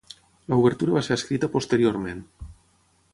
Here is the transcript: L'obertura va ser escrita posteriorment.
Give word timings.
L'obertura 0.53 0.95
va 0.95 1.03
ser 1.07 1.17
escrita 1.21 1.49
posteriorment. 1.57 2.25